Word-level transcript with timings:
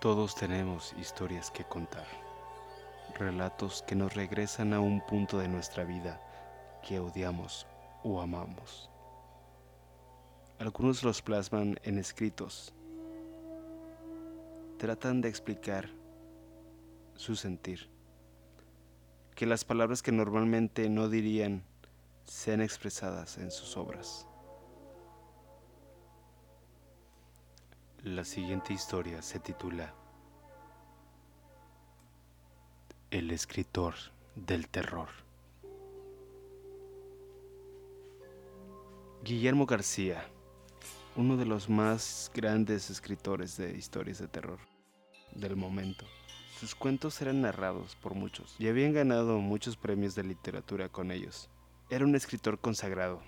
Todos 0.00 0.34
tenemos 0.34 0.94
historias 0.98 1.50
que 1.50 1.62
contar, 1.62 2.06
relatos 3.18 3.84
que 3.86 3.94
nos 3.94 4.14
regresan 4.14 4.72
a 4.72 4.80
un 4.80 5.02
punto 5.02 5.36
de 5.36 5.46
nuestra 5.46 5.84
vida 5.84 6.18
que 6.82 6.98
odiamos 6.98 7.66
o 8.02 8.22
amamos. 8.22 8.88
Algunos 10.58 11.02
los 11.02 11.20
plasman 11.20 11.78
en 11.82 11.98
escritos, 11.98 12.72
tratan 14.78 15.20
de 15.20 15.28
explicar 15.28 15.90
su 17.14 17.36
sentir, 17.36 17.90
que 19.34 19.44
las 19.44 19.66
palabras 19.66 20.00
que 20.00 20.12
normalmente 20.12 20.88
no 20.88 21.10
dirían 21.10 21.62
sean 22.24 22.62
expresadas 22.62 23.36
en 23.36 23.50
sus 23.50 23.76
obras. 23.76 24.26
La 28.04 28.24
siguiente 28.24 28.72
historia 28.72 29.20
se 29.20 29.38
titula 29.40 29.92
El 33.10 33.30
escritor 33.30 33.94
del 34.34 34.68
terror. 34.68 35.08
Guillermo 39.22 39.66
García, 39.66 40.24
uno 41.14 41.36
de 41.36 41.44
los 41.44 41.68
más 41.68 42.30
grandes 42.34 42.88
escritores 42.88 43.58
de 43.58 43.76
historias 43.76 44.18
de 44.18 44.28
terror 44.28 44.60
del 45.34 45.56
momento. 45.56 46.06
Sus 46.58 46.74
cuentos 46.74 47.20
eran 47.20 47.42
narrados 47.42 47.96
por 47.96 48.14
muchos 48.14 48.56
y 48.58 48.68
habían 48.68 48.94
ganado 48.94 49.40
muchos 49.40 49.76
premios 49.76 50.14
de 50.14 50.24
literatura 50.24 50.88
con 50.88 51.10
ellos. 51.10 51.50
Era 51.90 52.06
un 52.06 52.14
escritor 52.14 52.58
consagrado, 52.58 53.20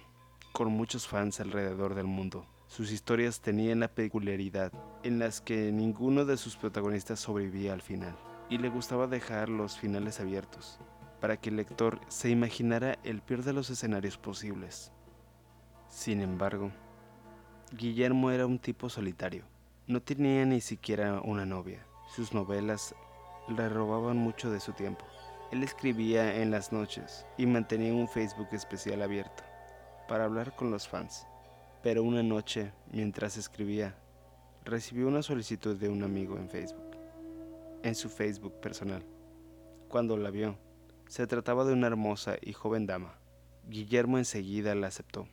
con 0.52 0.72
muchos 0.72 1.06
fans 1.06 1.40
alrededor 1.40 1.94
del 1.94 2.06
mundo 2.06 2.46
sus 2.72 2.90
historias 2.90 3.42
tenían 3.42 3.80
la 3.80 3.88
peculiaridad 3.88 4.72
en 5.02 5.18
las 5.18 5.42
que 5.42 5.70
ninguno 5.70 6.24
de 6.24 6.38
sus 6.38 6.56
protagonistas 6.56 7.20
sobrevivía 7.20 7.74
al 7.74 7.82
final, 7.82 8.16
y 8.48 8.56
le 8.56 8.70
gustaba 8.70 9.06
dejar 9.06 9.50
los 9.50 9.78
finales 9.78 10.20
abiertos, 10.20 10.80
para 11.20 11.36
que 11.36 11.50
el 11.50 11.56
lector 11.56 12.00
se 12.08 12.30
imaginara 12.30 12.98
el 13.04 13.20
peor 13.20 13.42
de 13.42 13.52
los 13.52 13.68
escenarios 13.68 14.16
posibles. 14.16 14.90
Sin 15.90 16.22
embargo, 16.22 16.72
Guillermo 17.72 18.30
era 18.30 18.46
un 18.46 18.58
tipo 18.58 18.88
solitario, 18.88 19.44
no 19.86 20.00
tenía 20.00 20.46
ni 20.46 20.62
siquiera 20.62 21.20
una 21.20 21.44
novia, 21.44 21.84
sus 22.16 22.32
novelas 22.32 22.94
le 23.48 23.68
robaban 23.68 24.16
mucho 24.16 24.50
de 24.50 24.60
su 24.60 24.72
tiempo. 24.72 25.04
Él 25.50 25.62
escribía 25.62 26.40
en 26.40 26.50
las 26.50 26.72
noches 26.72 27.26
y 27.36 27.44
mantenía 27.44 27.92
un 27.92 28.08
Facebook 28.08 28.48
especial 28.52 29.02
abierto 29.02 29.42
para 30.08 30.24
hablar 30.24 30.56
con 30.56 30.70
los 30.70 30.88
fans. 30.88 31.26
Pero 31.82 32.04
una 32.04 32.22
noche, 32.22 32.72
mientras 32.92 33.36
escribía, 33.36 33.96
recibió 34.64 35.08
una 35.08 35.22
solicitud 35.22 35.76
de 35.76 35.88
un 35.88 36.04
amigo 36.04 36.36
en 36.36 36.48
Facebook, 36.48 36.96
en 37.82 37.96
su 37.96 38.08
Facebook 38.08 38.60
personal. 38.60 39.04
Cuando 39.88 40.16
la 40.16 40.30
vio, 40.30 40.56
se 41.08 41.26
trataba 41.26 41.64
de 41.64 41.72
una 41.72 41.88
hermosa 41.88 42.36
y 42.40 42.52
joven 42.52 42.86
dama. 42.86 43.18
Guillermo 43.68 44.18
enseguida 44.18 44.76
la 44.76 44.86
aceptó. 44.86 45.26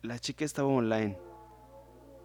La 0.00 0.18
chica 0.18 0.46
estaba 0.46 0.68
online, 0.68 1.18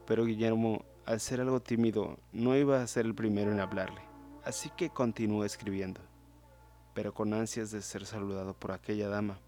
pero 0.06 0.24
Guillermo, 0.24 0.86
al 1.06 1.20
ser 1.20 1.42
algo 1.42 1.60
tímido, 1.60 2.18
no 2.32 2.56
iba 2.56 2.82
a 2.82 2.88
ser 2.88 3.06
el 3.06 3.16
primero 3.16 3.52
en 3.52 3.60
hablarle, 3.60 4.02
así 4.46 4.72
que 4.78 4.90
continuó 4.90 5.44
escribiendo, 5.44 6.00
pero 6.94 7.14
con 7.14 7.34
ansias 7.34 7.72
de 7.72 7.82
ser 7.82 8.06
saludado 8.06 8.54
por 8.54 8.72
aquella 8.72 9.10
dama. 9.10 9.40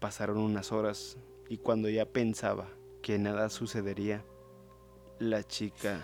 Pasaron 0.00 0.38
unas 0.38 0.72
horas 0.72 1.16
y 1.48 1.58
cuando 1.58 1.88
ya 1.88 2.04
pensaba 2.04 2.66
que 3.02 3.18
nada 3.18 3.48
sucedería, 3.48 4.24
la 5.18 5.42
chica 5.42 6.00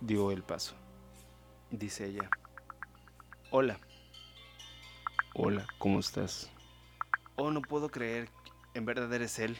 dio 0.00 0.30
el 0.30 0.44
paso. 0.44 0.76
Dice 1.70 2.06
ella, 2.06 2.30
hola. 3.50 3.80
Hola, 5.34 5.66
¿cómo 5.78 5.98
estás? 5.98 6.48
Oh, 7.34 7.50
no 7.50 7.60
puedo 7.60 7.90
creer, 7.90 8.28
en 8.74 8.84
verdad 8.84 9.12
eres 9.12 9.38
él. 9.40 9.58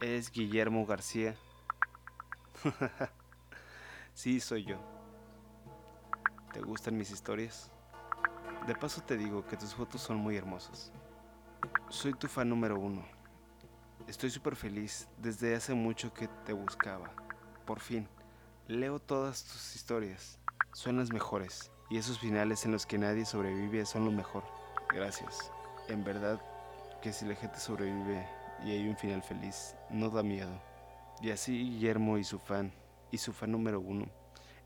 Es 0.00 0.32
Guillermo 0.32 0.86
García. 0.86 1.36
sí, 4.14 4.40
soy 4.40 4.64
yo. 4.64 4.78
¿Te 6.52 6.60
gustan 6.60 6.96
mis 6.96 7.10
historias? 7.10 7.70
De 8.66 8.74
paso 8.74 9.02
te 9.02 9.18
digo 9.18 9.46
que 9.46 9.56
tus 9.56 9.74
fotos 9.74 10.00
son 10.00 10.16
muy 10.16 10.36
hermosas. 10.36 10.92
Soy 11.90 12.14
tu 12.14 12.26
fan 12.26 12.48
número 12.48 12.78
uno. 12.78 13.21
Estoy 14.12 14.28
súper 14.28 14.56
feliz. 14.56 15.08
Desde 15.16 15.54
hace 15.54 15.72
mucho 15.72 16.12
que 16.12 16.28
te 16.44 16.52
buscaba. 16.52 17.10
Por 17.64 17.80
fin. 17.80 18.06
Leo 18.68 18.98
todas 18.98 19.42
tus 19.42 19.74
historias. 19.74 20.38
Son 20.74 21.02
mejores. 21.10 21.70
Y 21.88 21.96
esos 21.96 22.18
finales 22.18 22.66
en 22.66 22.72
los 22.72 22.84
que 22.84 22.98
nadie 22.98 23.24
sobrevive 23.24 23.86
son 23.86 24.04
lo 24.04 24.12
mejor. 24.12 24.44
Gracias. 24.90 25.50
En 25.88 26.04
verdad 26.04 26.38
que 27.00 27.10
si 27.10 27.24
la 27.24 27.34
gente 27.36 27.58
sobrevive 27.58 28.28
y 28.62 28.72
hay 28.72 28.86
un 28.86 28.98
final 28.98 29.22
feliz, 29.22 29.74
no 29.88 30.10
da 30.10 30.22
miedo. 30.22 30.60
Y 31.22 31.30
así 31.30 31.58
Guillermo 31.58 32.18
y 32.18 32.24
su 32.24 32.38
fan, 32.38 32.70
y 33.10 33.16
su 33.16 33.32
fan 33.32 33.50
número 33.50 33.80
uno, 33.80 34.08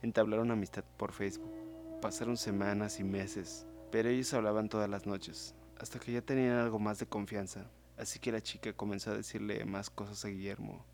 entablaron 0.03 0.51
amistad 0.51 0.83
por 0.97 1.13
Facebook. 1.13 1.55
Pasaron 2.03 2.37
semanas 2.37 2.99
y 2.99 3.05
meses, 3.05 3.65
pero 3.93 4.09
ellos 4.09 4.35
hablaban 4.35 4.69
todas 4.69 4.91
las 4.91 5.07
noches, 5.07 5.55
hasta 5.79 6.01
que 6.01 6.11
ya 6.11 6.21
tenían 6.21 6.59
algo 6.59 6.81
más 6.81 6.99
de 6.99 7.07
confianza 7.07 7.71
Así 7.99 8.19
que 8.19 8.33
la 8.33 8.43
chica 8.43 8.73
comenzó 8.75 9.11
a 9.11 9.17
decirle 9.17 9.65
más 9.65 9.89
cosas 9.91 10.25
a 10.25 10.29
Guillermo 10.29 10.85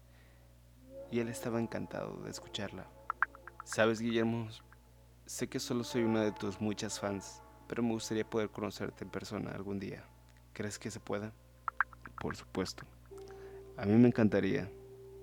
y 1.11 1.21
él 1.21 1.29
estaba 1.29 1.61
encantado 1.61 2.17
de 2.23 2.31
escucharla. 2.31 2.87
Sabes, 3.65 4.01
Guillermo, 4.01 4.49
sé 5.27 5.49
que 5.49 5.61
solo 5.61 5.85
soy 5.85 6.05
una 6.05 6.23
de 6.23 6.33
tus 6.33 6.61
muchas 6.61 6.99
fans, 6.99 7.43
pero 7.69 7.83
me 7.83 7.93
gustaría 7.93 8.29
poder 8.29 8.51
conocerte 8.51 9.05
en 9.05 9.11
persona 9.11 9.51
algún 9.51 9.79
día. 9.79 10.05
¿Crees 10.53 10.79
que 10.79 10.91
se 10.91 11.01
pueda? 11.01 11.33
Por 12.21 12.37
supuesto. 12.37 12.85
A 13.77 13.85
mí 13.85 13.95
me 13.95 14.09
encantaría, 14.09 14.71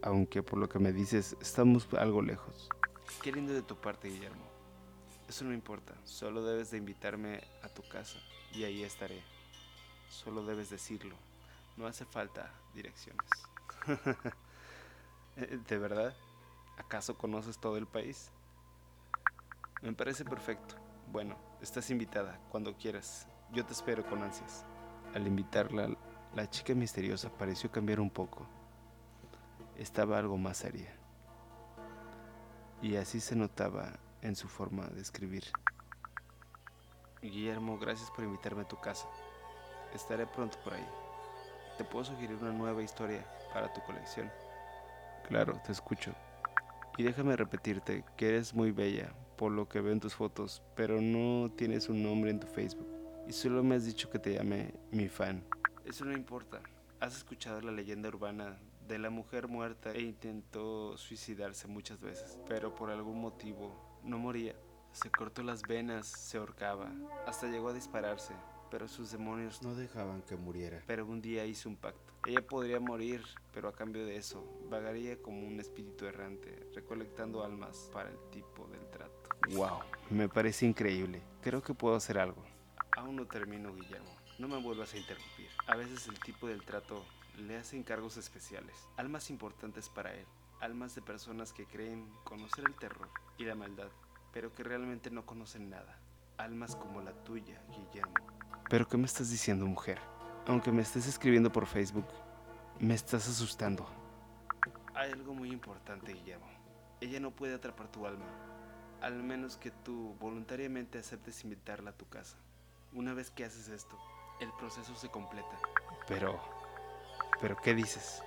aunque 0.02 0.44
por 0.44 0.60
lo 0.60 0.68
que 0.68 0.80
me 0.80 0.92
dices 0.92 1.36
estamos 1.42 1.88
algo 1.98 2.22
lejos. 2.22 2.70
Qué 3.24 3.32
lindo 3.32 3.54
de 3.54 3.62
tu 3.62 3.76
parte, 3.76 4.10
Guillermo. 4.10 4.50
Eso 5.28 5.46
no 5.46 5.54
importa, 5.54 5.94
solo 6.04 6.44
debes 6.44 6.72
de 6.72 6.78
invitarme 6.78 7.42
a 7.62 7.70
tu 7.70 7.84
casa 7.88 8.18
y 8.52 8.64
ahí 8.64 8.84
estaré. 8.84 9.22
Solo 10.10 10.44
debes 10.44 10.70
decirlo. 10.70 11.16
No 11.80 11.88
hace 11.88 12.04
falta 12.04 12.52
direcciones. 12.74 13.26
¿De 15.70 15.78
verdad? 15.78 16.14
¿Acaso 16.78 17.18
conoces 17.18 17.58
todo 17.58 17.78
el 17.78 17.88
país? 17.88 18.34
Me 19.82 19.94
parece 19.94 20.26
perfecto. 20.26 20.76
Bueno, 21.10 21.38
estás 21.62 21.90
invitada 21.90 22.38
cuando 22.50 22.76
quieras. 22.76 23.30
Yo 23.54 23.66
te 23.66 23.72
espero 23.72 24.06
con 24.06 24.22
ansias. 24.22 24.66
Al 25.16 25.26
invitarla, 25.26 25.88
la 26.36 26.50
chica 26.50 26.76
misteriosa 26.76 27.30
pareció 27.30 27.72
cambiar 27.72 28.02
un 28.02 28.10
poco. 28.10 28.46
Estaba 29.78 30.18
algo 30.18 30.38
más 30.38 30.58
seria. 30.58 30.94
Y 32.82 32.98
así 32.98 33.22
se 33.22 33.38
notaba 33.38 33.94
en 34.22 34.36
su 34.36 34.50
forma 34.50 34.86
de 34.88 35.00
escribir. 35.00 35.46
Guillermo, 37.22 37.80
gracias 37.80 38.12
por 38.12 38.26
invitarme 38.26 38.64
a 38.64 38.68
tu 38.68 38.78
casa. 38.82 39.08
Estaré 39.94 40.28
pronto 40.28 40.58
por 40.62 40.74
ahí 40.74 40.86
te 41.80 41.86
puedo 41.86 42.04
sugerir 42.04 42.36
una 42.42 42.52
nueva 42.52 42.84
historia 42.84 43.26
para 43.54 43.72
tu 43.72 43.82
colección. 43.84 44.30
Claro, 45.26 45.62
te 45.66 45.72
escucho. 45.72 46.14
Y 46.98 47.04
déjame 47.04 47.38
repetirte 47.38 48.04
que 48.18 48.28
eres 48.28 48.54
muy 48.54 48.72
bella 48.72 49.14
por 49.38 49.54
lo 49.54 49.70
que 49.70 49.80
veo 49.80 49.94
en 49.94 50.02
tus 50.02 50.14
fotos, 50.14 50.62
pero 50.76 51.00
no 51.00 51.50
tienes 51.56 51.88
un 51.88 52.04
nombre 52.04 52.32
en 52.32 52.42
tu 52.42 52.48
Facebook. 52.48 52.86
Y 53.30 53.32
solo 53.32 53.64
me 53.64 53.76
has 53.76 53.86
dicho 53.86 54.10
que 54.10 54.20
te 54.20 54.34
llame 54.34 54.74
mi 54.92 55.08
fan. 55.08 55.42
Eso 55.86 56.04
no 56.04 56.12
importa. 56.12 56.60
Has 57.00 57.16
escuchado 57.16 57.62
la 57.62 57.72
leyenda 57.72 58.10
urbana 58.10 58.60
de 58.86 59.00
la 59.00 59.10
mujer 59.10 59.48
muerta 59.48 59.94
e 59.94 60.02
intentó 60.02 60.98
suicidarse 60.98 61.70
muchas 61.70 62.02
veces, 62.02 62.38
pero 62.46 62.76
por 62.76 62.90
algún 62.90 63.22
motivo 63.22 64.00
no 64.04 64.18
moría. 64.18 64.54
Se 64.92 65.10
cortó 65.10 65.44
las 65.44 65.62
venas, 65.62 66.08
se 66.08 66.40
ahorcaba, 66.40 66.92
hasta 67.26 67.48
llegó 67.48 67.70
a 67.70 67.74
dispararse 67.74 68.34
pero 68.70 68.88
sus 68.88 69.12
demonios 69.12 69.62
no 69.62 69.76
dejaban 69.76 70.22
que 70.22 70.36
muriera. 70.36 70.84
Pero 70.88 71.06
un 71.06 71.22
día 71.22 71.46
hizo 71.46 71.70
un 71.70 71.76
pacto. 71.76 72.14
Ella 72.26 72.46
podría 72.46 72.80
morir, 72.80 73.24
pero 73.54 73.70
a 73.70 73.74
cambio 73.74 74.06
de 74.06 74.18
eso, 74.18 74.44
vagaría 74.70 75.22
como 75.22 75.48
un 75.48 75.60
espíritu 75.60 76.06
errante, 76.06 76.68
recolectando 76.76 77.44
almas 77.44 77.90
para 77.94 78.10
el 78.10 78.18
tipo 78.32 78.68
del 78.68 78.90
trato. 78.90 79.30
¡Wow! 79.52 79.80
Me 80.10 80.28
parece 80.28 80.66
increíble. 80.66 81.22
Creo 81.42 81.62
que 81.62 81.74
puedo 81.74 81.96
hacer 81.96 82.20
algo. 82.20 82.44
Aún 82.98 83.16
no 83.16 83.26
termino, 83.26 83.74
Guillermo. 83.74 84.10
No 84.38 84.48
me 84.48 84.62
vuelvas 84.62 84.94
a 84.94 84.98
interrumpir. 84.98 85.48
A 85.68 85.76
veces 85.76 86.08
el 86.08 86.20
tipo 86.20 86.48
del 86.48 86.64
trato 86.64 87.04
le 87.38 87.58
hace 87.58 87.78
encargos 87.78 88.18
especiales, 88.18 88.76
almas 88.98 89.30
importantes 89.30 89.90
para 89.90 90.14
él, 90.14 90.26
almas 90.60 90.96
de 90.96 91.02
personas 91.02 91.54
que 91.54 91.66
creen 91.66 92.10
conocer 92.24 92.66
el 92.68 92.76
terror 92.76 93.10
y 93.38 93.46
la 93.46 93.56
maldad, 93.56 93.90
pero 94.34 94.54
que 94.54 94.64
realmente 94.64 95.10
no 95.10 95.26
conocen 95.26 95.70
nada. 95.70 96.00
Almas 96.38 96.76
como 96.76 97.02
la 97.02 97.14
tuya, 97.24 97.62
Guillermo. 97.70 98.14
¿Pero 98.70 98.88
qué 98.88 98.98
me 98.98 99.06
estás 99.06 99.32
diciendo, 99.32 99.66
mujer? 99.66 100.00
Aunque 100.46 100.72
me 100.72 100.82
estés 100.84 101.08
escribiendo 101.08 101.52
por 101.52 101.66
Facebook, 101.66 102.06
me 102.80 102.94
estás 102.94 103.28
asustando. 103.28 103.88
Hay 104.94 105.12
algo 105.12 105.34
muy 105.34 105.52
importante, 105.52 106.14
Guillermo. 106.14 106.48
Ella 107.02 107.20
no 107.20 107.32
puede 107.32 107.56
atrapar 107.56 107.88
tu 107.88 108.06
alma. 108.06 108.26
al 109.02 109.24
menos 109.24 109.56
que 109.58 109.72
tú 109.72 110.16
voluntariamente 110.20 111.00
aceptes 111.00 111.44
invitarla 111.44 111.92
a 111.92 111.98
tu 111.98 112.08
casa. 112.10 112.38
Una 112.92 113.14
vez 113.14 113.32
que 113.32 113.46
haces 113.46 113.70
esto, 113.70 113.98
el 114.42 114.52
proceso 114.60 114.94
se 114.96 115.10
completa. 115.10 115.58
Pero, 116.08 116.40
pero 117.40 117.56
¿qué 117.58 117.74
dices? 117.74 118.22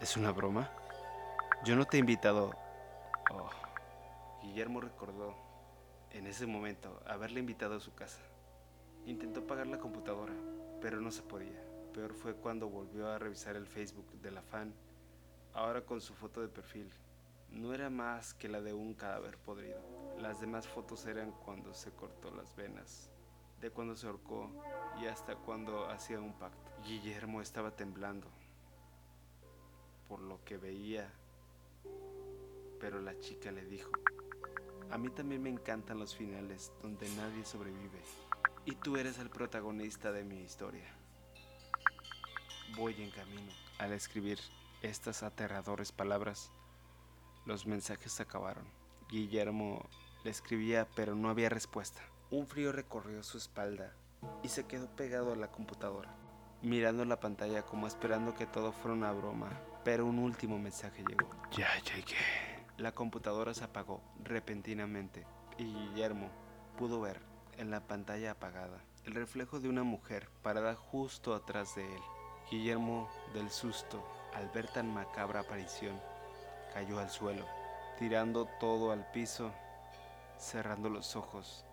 ¿Es 0.00 0.16
una 0.16 0.32
broma? 0.32 0.70
Yo 1.64 1.76
no 1.76 1.84
te 1.84 1.96
he 1.96 2.00
invitado. 2.00 2.52
Oh. 3.30 3.50
Guillermo 4.42 4.80
recordó, 4.80 5.36
en 6.10 6.26
ese 6.26 6.46
momento, 6.46 7.02
haberle 7.06 7.40
invitado 7.40 7.76
a 7.76 7.80
su 7.80 7.94
casa. 7.94 8.20
Intentó 9.06 9.46
pagar 9.46 9.66
la 9.66 9.78
computadora, 9.78 10.34
pero 10.80 11.00
no 11.00 11.10
se 11.10 11.22
podía. 11.22 11.64
Peor 11.92 12.14
fue 12.14 12.34
cuando 12.34 12.68
volvió 12.68 13.08
a 13.08 13.18
revisar 13.18 13.56
el 13.56 13.66
Facebook 13.66 14.12
de 14.20 14.30
la 14.30 14.42
fan, 14.42 14.72
ahora 15.54 15.84
con 15.84 16.00
su 16.00 16.14
foto 16.14 16.40
de 16.40 16.48
perfil. 16.48 16.90
No 17.50 17.74
era 17.74 17.90
más 17.90 18.34
que 18.34 18.48
la 18.48 18.60
de 18.60 18.72
un 18.72 18.94
cadáver 18.94 19.36
podrido. 19.38 19.80
Las 20.18 20.40
demás 20.40 20.68
fotos 20.68 21.06
eran 21.06 21.32
cuando 21.44 21.74
se 21.74 21.90
cortó 21.90 22.30
las 22.30 22.54
venas, 22.54 23.10
de 23.60 23.70
cuando 23.70 23.96
se 23.96 24.06
ahorcó 24.06 24.50
y 25.00 25.06
hasta 25.06 25.34
cuando 25.34 25.88
hacía 25.88 26.20
un 26.20 26.34
pacto. 26.34 26.70
Guillermo 26.84 27.42
estaba 27.42 27.72
temblando 27.72 28.28
por 30.08 30.20
lo 30.20 30.44
que 30.44 30.56
veía, 30.56 31.10
pero 32.78 33.00
la 33.00 33.18
chica 33.18 33.50
le 33.50 33.64
dijo, 33.64 33.90
a 34.90 34.98
mí 34.98 35.08
también 35.10 35.42
me 35.42 35.50
encantan 35.50 35.98
los 35.98 36.14
finales 36.16 36.72
donde 36.82 37.08
nadie 37.10 37.44
sobrevive 37.44 38.00
y 38.64 38.74
tú 38.76 38.96
eres 38.96 39.18
el 39.18 39.30
protagonista 39.30 40.12
de 40.12 40.24
mi 40.24 40.40
historia. 40.40 40.84
Voy 42.76 42.94
en 43.02 43.10
camino. 43.10 43.52
Al 43.78 43.92
escribir 43.92 44.38
estas 44.82 45.22
aterradoras 45.22 45.92
palabras, 45.92 46.50
los 47.46 47.66
mensajes 47.66 48.12
se 48.12 48.22
acabaron. 48.22 48.64
Guillermo 49.08 49.88
le 50.24 50.30
escribía, 50.30 50.86
pero 50.94 51.14
no 51.14 51.30
había 51.30 51.48
respuesta. 51.48 52.00
Un 52.30 52.46
frío 52.46 52.72
recorrió 52.72 53.22
su 53.22 53.38
espalda 53.38 53.92
y 54.42 54.48
se 54.48 54.66
quedó 54.66 54.88
pegado 54.94 55.32
a 55.32 55.36
la 55.36 55.50
computadora, 55.50 56.14
mirando 56.62 57.04
la 57.04 57.18
pantalla 57.18 57.62
como 57.62 57.86
esperando 57.86 58.34
que 58.34 58.46
todo 58.46 58.72
fuera 58.72 58.94
una 58.94 59.12
broma. 59.12 59.50
Pero 59.82 60.06
un 60.06 60.18
último 60.18 60.58
mensaje 60.58 61.02
llegó. 61.08 61.28
Ya 61.52 61.70
llegué. 61.82 62.16
La 62.76 62.92
computadora 62.92 63.54
se 63.54 63.64
apagó 63.64 64.02
repentinamente 64.22 65.26
y 65.58 65.64
Guillermo 65.64 66.30
pudo 66.78 67.00
ver 67.00 67.29
en 67.60 67.70
la 67.70 67.86
pantalla 67.86 68.32
apagada 68.32 68.82
el 69.04 69.14
reflejo 69.14 69.60
de 69.60 69.68
una 69.68 69.82
mujer 69.82 70.28
parada 70.42 70.74
justo 70.74 71.34
atrás 71.34 71.74
de 71.74 71.84
él. 71.84 72.02
Guillermo, 72.50 73.08
del 73.34 73.50
susto, 73.50 74.04
al 74.34 74.48
ver 74.50 74.66
tan 74.68 74.92
macabra 74.92 75.40
aparición, 75.40 75.98
cayó 76.74 76.98
al 76.98 77.10
suelo, 77.10 77.46
tirando 77.98 78.48
todo 78.58 78.92
al 78.92 79.10
piso, 79.12 79.52
cerrando 80.38 80.88
los 80.88 81.16
ojos, 81.16 81.64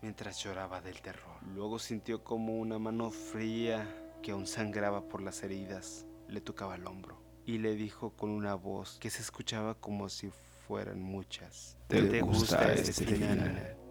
mientras 0.00 0.42
lloraba 0.42 0.80
del 0.80 1.00
terror. 1.00 1.36
Luego 1.54 1.78
sintió 1.78 2.24
como 2.24 2.58
una 2.58 2.78
mano 2.78 3.10
fría 3.10 3.86
que 4.22 4.32
aún 4.32 4.46
sangraba 4.46 5.08
por 5.08 5.22
las 5.22 5.42
heridas 5.42 6.06
le 6.28 6.40
tocaba 6.40 6.76
el 6.76 6.86
hombro 6.86 7.20
y 7.44 7.58
le 7.58 7.74
dijo 7.74 8.10
con 8.10 8.30
una 8.30 8.54
voz 8.54 8.98
que 9.00 9.10
se 9.10 9.20
escuchaba 9.20 9.74
como 9.74 10.08
si 10.08 10.30
fueran 10.66 11.00
muchas. 11.00 11.76
¿Te, 11.88 12.20
gusta, 12.22 12.72
este, 12.72 12.90
este 12.90 13.04
final? 13.04 13.81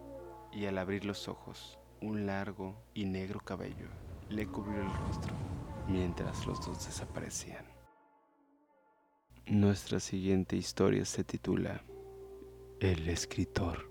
Y 0.54 0.66
al 0.66 0.78
abrir 0.78 1.06
los 1.06 1.28
ojos, 1.28 1.80
un 2.02 2.26
largo 2.26 2.76
y 2.94 3.06
negro 3.06 3.40
cabello 3.40 3.88
le 4.30 4.48
cubrió 4.48 4.82
el 4.82 4.94
rostro 4.94 5.34
mientras 5.88 6.46
los 6.46 6.66
dos 6.66 6.86
desaparecían. 6.86 7.66
Nuestra 9.46 10.00
siguiente 10.00 10.56
historia 10.56 11.04
se 11.06 11.24
titula 11.24 11.82
El 12.80 13.10
escritor. 13.10 13.90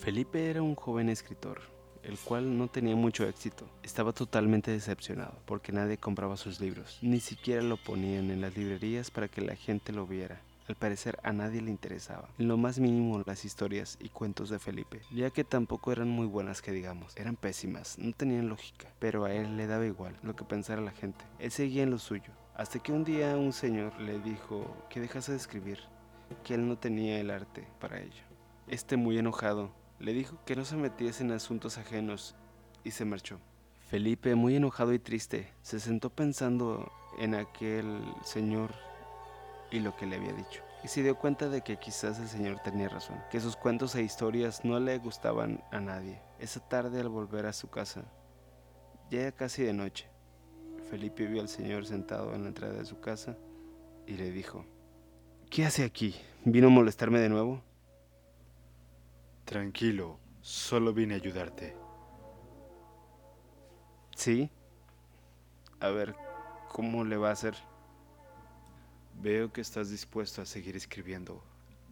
Felipe 0.00 0.50
era 0.50 0.62
un 0.62 0.74
joven 0.74 1.08
escritor, 1.08 1.60
el 2.02 2.18
cual 2.18 2.56
no 2.56 2.68
tenía 2.68 2.96
mucho 2.96 3.26
éxito. 3.28 3.68
Estaba 3.82 4.12
totalmente 4.12 4.70
decepcionado 4.70 5.40
porque 5.44 5.72
nadie 5.72 5.98
compraba 5.98 6.36
sus 6.36 6.60
libros, 6.60 6.98
ni 7.02 7.20
siquiera 7.20 7.62
lo 7.62 7.76
ponían 7.76 8.30
en 8.30 8.40
las 8.40 8.56
librerías 8.56 9.10
para 9.10 9.28
que 9.28 9.40
la 9.40 9.54
gente 9.54 9.92
lo 9.92 10.06
viera. 10.06 10.40
Al 10.68 10.76
parecer 10.76 11.18
a 11.22 11.32
nadie 11.32 11.62
le 11.62 11.70
interesaba, 11.70 12.28
en 12.38 12.46
lo 12.46 12.58
más 12.58 12.78
mínimo 12.78 13.22
las 13.24 13.46
historias 13.46 13.96
y 14.00 14.10
cuentos 14.10 14.50
de 14.50 14.58
Felipe, 14.58 15.00
ya 15.10 15.30
que 15.30 15.42
tampoco 15.42 15.92
eran 15.92 16.10
muy 16.10 16.26
buenas 16.26 16.60
que 16.60 16.72
digamos, 16.72 17.16
eran 17.16 17.36
pésimas, 17.36 17.98
no 17.98 18.12
tenían 18.12 18.50
lógica, 18.50 18.92
pero 18.98 19.24
a 19.24 19.32
él 19.32 19.56
le 19.56 19.66
daba 19.66 19.86
igual 19.86 20.18
lo 20.22 20.36
que 20.36 20.44
pensara 20.44 20.82
la 20.82 20.90
gente, 20.90 21.24
él 21.38 21.50
seguía 21.52 21.84
en 21.84 21.90
lo 21.90 21.98
suyo, 21.98 22.34
hasta 22.54 22.80
que 22.80 22.92
un 22.92 23.04
día 23.04 23.34
un 23.38 23.54
señor 23.54 23.98
le 23.98 24.18
dijo 24.20 24.76
que 24.90 25.00
dejase 25.00 25.32
de 25.32 25.38
escribir, 25.38 25.78
que 26.44 26.52
él 26.52 26.68
no 26.68 26.76
tenía 26.76 27.18
el 27.18 27.30
arte 27.30 27.66
para 27.80 28.02
ello. 28.02 28.22
Este 28.66 28.98
muy 28.98 29.16
enojado 29.16 29.72
le 29.98 30.12
dijo 30.12 30.38
que 30.44 30.54
no 30.54 30.66
se 30.66 30.76
metiese 30.76 31.24
en 31.24 31.32
asuntos 31.32 31.78
ajenos 31.78 32.36
y 32.84 32.90
se 32.90 33.06
marchó. 33.06 33.40
Felipe, 33.88 34.34
muy 34.34 34.54
enojado 34.54 34.92
y 34.92 34.98
triste, 34.98 35.50
se 35.62 35.80
sentó 35.80 36.10
pensando 36.10 36.92
en 37.18 37.34
aquel 37.34 38.02
señor 38.22 38.74
y 39.70 39.80
lo 39.80 39.96
que 39.96 40.06
le 40.06 40.16
había 40.16 40.32
dicho. 40.32 40.62
Y 40.84 40.88
se 40.88 41.02
dio 41.02 41.18
cuenta 41.18 41.48
de 41.48 41.62
que 41.62 41.78
quizás 41.78 42.18
el 42.18 42.28
señor 42.28 42.60
tenía 42.60 42.88
razón, 42.88 43.20
que 43.30 43.40
sus 43.40 43.56
cuentos 43.56 43.94
e 43.94 44.02
historias 44.02 44.64
no 44.64 44.78
le 44.78 44.98
gustaban 44.98 45.62
a 45.72 45.80
nadie. 45.80 46.20
Esa 46.38 46.60
tarde 46.60 47.00
al 47.00 47.08
volver 47.08 47.46
a 47.46 47.52
su 47.52 47.68
casa, 47.68 48.04
ya 49.10 49.22
era 49.22 49.32
casi 49.32 49.64
de 49.64 49.72
noche, 49.72 50.08
Felipe 50.88 51.26
vio 51.26 51.42
al 51.42 51.48
señor 51.48 51.84
sentado 51.84 52.34
en 52.34 52.42
la 52.42 52.48
entrada 52.48 52.74
de 52.74 52.84
su 52.84 52.98
casa 53.00 53.36
y 54.06 54.14
le 54.14 54.30
dijo, 54.30 54.64
¿Qué 55.50 55.66
hace 55.66 55.84
aquí? 55.84 56.14
¿Vino 56.44 56.68
a 56.68 56.70
molestarme 56.70 57.18
de 57.20 57.28
nuevo? 57.28 57.62
Tranquilo, 59.44 60.18
solo 60.40 60.92
vine 60.92 61.14
a 61.14 61.16
ayudarte. 61.16 61.74
¿Sí? 64.14 64.50
A 65.80 65.88
ver, 65.88 66.14
¿cómo 66.70 67.04
le 67.04 67.16
va 67.16 67.30
a 67.30 67.32
hacer? 67.32 67.54
Veo 69.20 69.52
que 69.52 69.60
estás 69.60 69.90
dispuesto 69.90 70.42
a 70.42 70.46
seguir 70.46 70.76
escribiendo, 70.76 71.42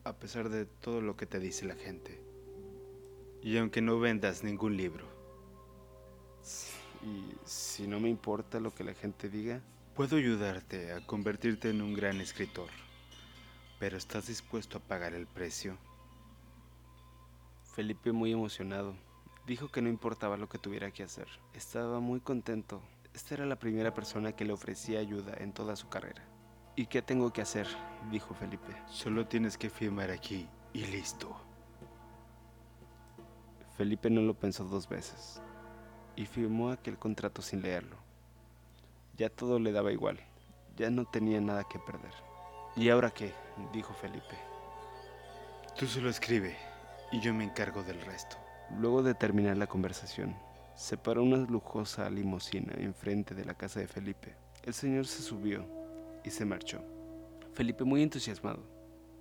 a 0.04 0.12
pesar 0.12 0.48
de 0.48 0.64
todo 0.64 1.00
lo 1.00 1.16
que 1.16 1.26
te 1.26 1.40
dice 1.40 1.66
la 1.66 1.74
gente. 1.74 2.20
Y 3.42 3.56
aunque 3.56 3.82
no 3.82 3.98
vendas 3.98 4.44
ningún 4.44 4.76
libro. 4.76 5.04
Y 7.02 7.34
si 7.44 7.88
no 7.88 7.98
me 7.98 8.08
importa 8.08 8.60
lo 8.60 8.72
que 8.72 8.84
la 8.84 8.94
gente 8.94 9.28
diga, 9.28 9.60
puedo 9.96 10.16
ayudarte 10.16 10.92
a 10.92 11.04
convertirte 11.04 11.68
en 11.70 11.82
un 11.82 11.94
gran 11.94 12.20
escritor. 12.20 12.70
Pero 13.80 13.96
¿estás 13.96 14.28
dispuesto 14.28 14.78
a 14.78 14.82
pagar 14.82 15.12
el 15.12 15.26
precio? 15.26 15.76
Felipe, 17.74 18.12
muy 18.12 18.30
emocionado, 18.30 18.94
dijo 19.48 19.68
que 19.72 19.82
no 19.82 19.88
importaba 19.88 20.36
lo 20.36 20.48
que 20.48 20.58
tuviera 20.58 20.92
que 20.92 21.02
hacer. 21.02 21.26
Estaba 21.54 21.98
muy 21.98 22.20
contento. 22.20 22.80
Esta 23.14 23.34
era 23.34 23.46
la 23.46 23.58
primera 23.58 23.92
persona 23.94 24.30
que 24.30 24.44
le 24.44 24.52
ofrecía 24.52 25.00
ayuda 25.00 25.34
en 25.38 25.52
toda 25.52 25.74
su 25.74 25.88
carrera. 25.88 26.35
¿Y 26.78 26.86
qué 26.86 27.00
tengo 27.00 27.32
que 27.32 27.40
hacer? 27.40 27.66
dijo 28.10 28.34
Felipe. 28.34 28.76
Solo 28.86 29.26
tienes 29.26 29.56
que 29.56 29.70
firmar 29.70 30.10
aquí 30.10 30.46
y 30.74 30.84
listo. 30.84 31.34
Felipe 33.78 34.10
no 34.10 34.20
lo 34.20 34.34
pensó 34.34 34.64
dos 34.64 34.86
veces 34.86 35.40
y 36.16 36.26
firmó 36.26 36.70
aquel 36.70 36.98
contrato 36.98 37.40
sin 37.40 37.62
leerlo. 37.62 37.96
Ya 39.16 39.30
todo 39.30 39.58
le 39.58 39.72
daba 39.72 39.90
igual, 39.90 40.20
ya 40.76 40.90
no 40.90 41.06
tenía 41.06 41.40
nada 41.40 41.64
que 41.64 41.78
perder. 41.78 42.12
¿Y 42.76 42.90
ahora 42.90 43.10
qué? 43.10 43.32
dijo 43.72 43.94
Felipe. 43.94 44.36
Tú 45.78 45.86
solo 45.86 46.10
escribe 46.10 46.56
y 47.10 47.20
yo 47.20 47.32
me 47.32 47.44
encargo 47.44 47.82
del 47.82 48.02
resto. 48.02 48.36
Luego 48.78 49.02
de 49.02 49.14
terminar 49.14 49.56
la 49.56 49.66
conversación, 49.66 50.36
se 50.74 50.98
paró 50.98 51.22
una 51.22 51.38
lujosa 51.38 52.10
limusina 52.10 52.74
enfrente 52.76 53.34
de 53.34 53.46
la 53.46 53.54
casa 53.54 53.80
de 53.80 53.88
Felipe. 53.88 54.34
El 54.62 54.74
señor 54.74 55.06
se 55.06 55.22
subió 55.22 55.75
y 56.26 56.30
se 56.30 56.44
marchó. 56.44 56.82
Felipe, 57.54 57.84
muy 57.84 58.02
entusiasmado, 58.02 58.62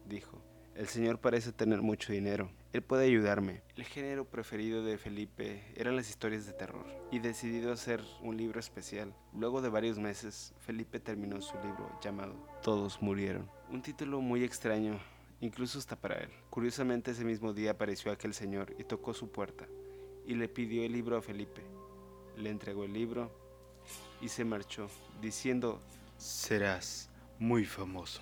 dijo, 0.09 0.41
el 0.75 0.87
señor 0.87 1.19
parece 1.19 1.53
tener 1.53 1.81
mucho 1.81 2.11
dinero, 2.11 2.49
él 2.73 2.81
puede 2.81 3.05
ayudarme. 3.05 3.61
El 3.77 3.85
género 3.85 4.25
preferido 4.25 4.83
de 4.83 4.97
Felipe 4.97 5.63
eran 5.77 5.95
las 5.95 6.09
historias 6.09 6.45
de 6.45 6.51
terror, 6.51 6.85
y 7.11 7.19
decidido 7.19 7.71
hacer 7.71 8.01
un 8.21 8.35
libro 8.35 8.59
especial. 8.59 9.15
Luego 9.33 9.61
de 9.61 9.69
varios 9.69 9.97
meses, 9.97 10.53
Felipe 10.59 10.99
terminó 10.99 11.41
su 11.41 11.55
libro 11.57 11.89
llamado 12.03 12.35
Todos 12.61 13.01
murieron, 13.01 13.49
un 13.69 13.81
título 13.81 14.19
muy 14.19 14.43
extraño, 14.43 14.99
incluso 15.39 15.79
hasta 15.79 15.95
para 15.95 16.15
él. 16.15 16.29
Curiosamente 16.49 17.11
ese 17.11 17.23
mismo 17.23 17.53
día 17.53 17.71
apareció 17.71 18.11
aquel 18.11 18.33
señor 18.33 18.75
y 18.77 18.83
tocó 18.83 19.13
su 19.13 19.31
puerta, 19.31 19.65
y 20.25 20.33
le 20.33 20.49
pidió 20.49 20.83
el 20.83 20.91
libro 20.91 21.15
a 21.15 21.21
Felipe. 21.21 21.61
Le 22.35 22.49
entregó 22.49 22.83
el 22.83 22.91
libro 22.91 23.31
y 24.19 24.27
se 24.27 24.43
marchó, 24.43 24.89
diciendo 25.21 25.79
serás 26.17 27.09
muy 27.39 27.65
famoso. 27.65 28.21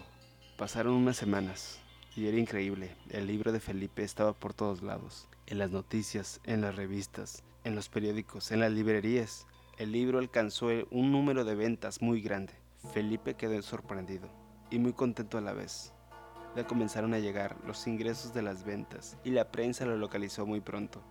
Pasaron 0.57 0.93
unas 0.93 1.17
semanas 1.17 1.79
y 2.15 2.27
era 2.27 2.37
increíble. 2.37 2.95
El 3.09 3.27
libro 3.27 3.51
de 3.51 3.59
Felipe 3.59 4.03
estaba 4.03 4.33
por 4.33 4.53
todos 4.53 4.81
lados, 4.81 5.27
en 5.47 5.59
las 5.59 5.71
noticias, 5.71 6.41
en 6.43 6.61
las 6.61 6.75
revistas, 6.75 7.43
en 7.63 7.75
los 7.75 7.89
periódicos, 7.89 8.51
en 8.51 8.59
las 8.59 8.71
librerías. 8.71 9.47
El 9.77 9.91
libro 9.91 10.19
alcanzó 10.19 10.67
un 10.91 11.11
número 11.11 11.45
de 11.45 11.55
ventas 11.55 12.01
muy 12.01 12.21
grande. 12.21 12.53
Felipe 12.93 13.35
quedó 13.35 13.61
sorprendido 13.61 14.29
y 14.69 14.79
muy 14.79 14.93
contento 14.93 15.37
a 15.37 15.41
la 15.41 15.53
vez. 15.53 15.93
Le 16.55 16.65
comenzaron 16.65 17.13
a 17.13 17.19
llegar 17.19 17.57
los 17.65 17.87
ingresos 17.87 18.33
de 18.33 18.43
las 18.43 18.63
ventas 18.63 19.17
y 19.23 19.31
la 19.31 19.51
prensa 19.51 19.85
lo 19.85 19.97
localizó 19.97 20.45
muy 20.45 20.61
pronto 20.61 21.01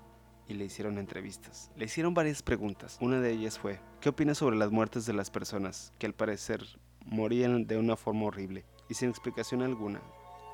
y 0.49 0.55
le 0.55 0.65
hicieron 0.65 0.99
entrevistas. 0.99 1.71
Le 1.77 1.87
hicieron 1.87 2.15
varias 2.15 2.43
preguntas. 2.43 2.99
Una 3.01 3.21
de 3.21 3.31
ellas 3.31 3.59
fue, 3.59 3.81
¿qué 4.01 4.09
opina 4.09 4.35
sobre 4.35 4.57
las 4.57 4.71
muertes 4.71 5.07
de 5.07 5.13
las 5.13 5.31
personas 5.31 5.93
que 5.99 6.07
al 6.07 6.15
parecer 6.15 6.65
morían 7.05 7.67
de 7.67 7.79
una 7.79 7.97
forma 7.97 8.27
horrible 8.27 8.65
y 8.89 8.95
sin 8.95 9.09
explicación 9.09 9.63
alguna, 9.63 10.01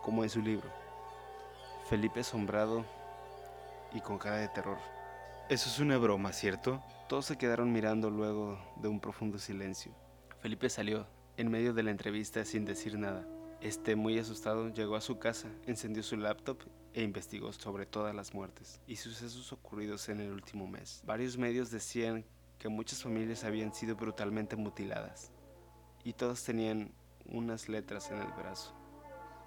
como 0.02 0.24
en 0.24 0.30
su 0.30 0.40
libro? 0.40 0.70
Felipe 1.88 2.20
asombrado 2.20 2.84
y 3.92 4.00
con 4.00 4.18
cara 4.18 4.36
de 4.36 4.48
terror. 4.48 4.78
Eso 5.48 5.70
es 5.70 5.78
una 5.78 5.96
broma, 5.96 6.32
¿cierto? 6.32 6.82
Todos 7.08 7.24
se 7.26 7.38
quedaron 7.38 7.72
mirando 7.72 8.10
luego 8.10 8.58
de 8.76 8.88
un 8.88 9.00
profundo 9.00 9.38
silencio. 9.38 9.92
Felipe 10.40 10.68
salió 10.68 11.06
en 11.38 11.50
medio 11.50 11.72
de 11.72 11.82
la 11.82 11.90
entrevista 11.90 12.44
sin 12.44 12.64
decir 12.64 12.98
nada. 12.98 13.26
Este, 13.60 13.96
muy 13.96 14.18
asustado, 14.18 14.68
llegó 14.68 14.94
a 14.96 15.00
su 15.00 15.18
casa, 15.18 15.48
encendió 15.66 16.02
su 16.02 16.16
laptop 16.16 16.58
e 16.94 17.02
investigó 17.02 17.52
sobre 17.52 17.86
todas 17.86 18.14
las 18.14 18.32
muertes 18.32 18.80
y 18.86 18.96
sucesos 18.96 19.52
ocurridos 19.52 20.08
en 20.08 20.20
el 20.20 20.30
último 20.32 20.68
mes. 20.68 21.02
Varios 21.04 21.36
medios 21.36 21.70
decían 21.70 22.24
que 22.58 22.68
muchas 22.68 23.02
familias 23.02 23.44
habían 23.44 23.74
sido 23.74 23.96
brutalmente 23.96 24.56
mutiladas 24.56 25.32
y 26.04 26.12
todas 26.12 26.44
tenían 26.44 26.92
unas 27.26 27.68
letras 27.68 28.10
en 28.10 28.18
el 28.18 28.32
brazo 28.32 28.74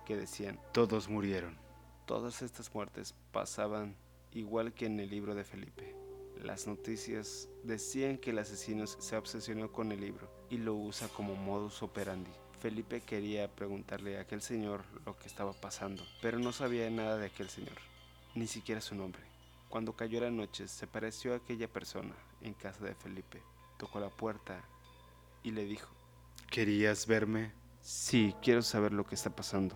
que 0.05 0.17
decían, 0.17 0.59
Todos 0.73 1.07
murieron. 1.09 1.57
todas 2.05 2.41
estas 2.41 2.73
muertes 2.73 3.15
pasaban 3.31 3.95
igual 4.33 4.73
que 4.73 4.85
en 4.87 4.99
el 4.99 5.09
libro 5.09 5.35
de 5.35 5.43
Felipe. 5.45 5.95
Las 6.41 6.67
noticias 6.67 7.47
decían 7.63 8.17
que 8.17 8.31
el 8.31 8.39
asesino 8.39 8.87
se 8.87 9.15
obsesionó 9.15 9.71
con 9.71 9.91
el 9.91 10.01
libro 10.01 10.29
y 10.49 10.57
lo 10.57 10.73
usa 10.75 11.07
como 11.07 11.35
modus 11.35 11.81
operandi. 11.83 12.31
Felipe 12.61 13.01
quería 13.01 13.47
preguntarle 13.47 14.19
a 14.19 14.21
aquel 14.21 14.43
señor 14.43 14.83
lo 15.03 15.17
que 15.17 15.25
estaba 15.27 15.51
pasando, 15.51 16.03
pero 16.21 16.37
no 16.37 16.51
sabía 16.51 16.87
nada 16.91 17.17
de 17.17 17.25
aquel 17.25 17.49
señor, 17.49 17.77
ni 18.35 18.45
siquiera 18.45 18.81
su 18.81 18.93
nombre. 18.93 19.23
Cuando 19.67 19.93
cayó 19.93 20.21
la 20.21 20.29
noche, 20.29 20.67
se 20.67 20.85
pareció 20.85 21.33
a 21.33 21.37
aquella 21.37 21.67
persona 21.67 22.13
en 22.41 22.53
casa 22.53 22.85
de 22.85 22.93
Felipe. 22.93 23.41
Tocó 23.79 23.99
la 23.99 24.09
puerta 24.09 24.61
y 25.41 25.51
le 25.51 25.65
dijo, 25.65 25.89
¿Querías 26.51 27.07
verme? 27.07 27.51
sí, 27.81 28.35
quiero 28.43 28.61
saber 28.61 28.93
lo 28.93 29.05
que 29.05 29.15
está 29.15 29.35
pasando. 29.35 29.75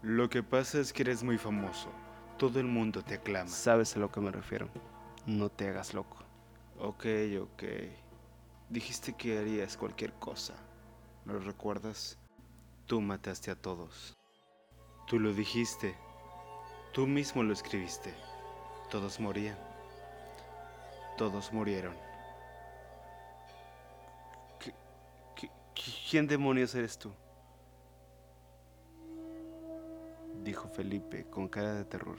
Lo 0.00 0.30
que 0.30 0.42
pasa 0.42 0.80
es 0.80 0.94
que 0.94 1.02
eres 1.02 1.22
muy 1.22 1.36
famoso. 1.36 1.90
Todo 2.38 2.58
el 2.58 2.66
mundo 2.66 3.02
te 3.02 3.14
aclama. 3.14 3.50
Sabes 3.50 3.96
a 3.96 3.98
lo 3.98 4.10
que 4.10 4.20
me 4.20 4.30
refiero. 4.30 4.70
No 5.26 5.50
te 5.50 5.68
hagas 5.68 5.92
loco. 5.92 6.16
Ok, 6.78 7.04
ok. 7.42 7.62
Dijiste 8.70 9.12
que 9.12 9.38
harías 9.38 9.76
cualquier 9.76 10.14
cosa. 10.14 10.54
¿Lo 11.26 11.38
recuerdas? 11.38 12.18
Tú 12.86 13.00
mataste 13.00 13.50
a 13.50 13.54
todos. 13.56 14.14
Tú 15.06 15.18
lo 15.18 15.32
dijiste. 15.32 15.94
Tú 16.92 17.06
mismo 17.06 17.42
lo 17.42 17.52
escribiste. 17.52 18.14
Todos 18.90 19.20
morían. 19.20 19.58
Todos 21.16 21.52
murieron. 21.52 21.94
¿Qui- 25.34 25.50
¿Quién 26.10 26.26
demonios 26.26 26.74
eres 26.74 26.98
tú? 26.98 27.12
Dijo 30.42 30.68
Felipe 30.68 31.24
con 31.30 31.48
cara 31.48 31.74
de 31.74 31.84
terror. 31.84 32.18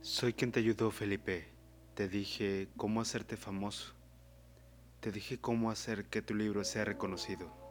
Soy 0.00 0.32
quien 0.32 0.50
te 0.50 0.60
ayudó, 0.60 0.90
Felipe. 0.90 1.48
Te 1.94 2.08
dije 2.08 2.68
cómo 2.76 3.00
hacerte 3.00 3.36
famoso. 3.36 3.94
Te 5.00 5.12
dije 5.12 5.40
cómo 5.40 5.70
hacer 5.70 6.06
que 6.06 6.22
tu 6.22 6.34
libro 6.34 6.64
sea 6.64 6.84
reconocido. 6.84 7.67